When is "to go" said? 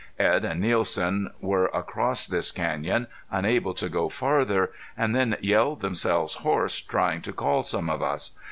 3.75-4.09